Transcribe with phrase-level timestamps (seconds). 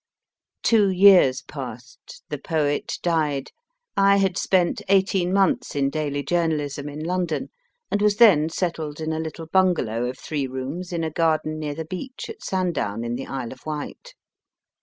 [0.63, 3.51] Two years passed, the poet died,
[3.95, 7.51] I had spent eighteen months in daily journalism in London,
[7.91, 11.75] and was then settled in a little bungalow of three rooms in a garden near
[11.75, 14.15] the beach at Sandown in the Isle of Wight.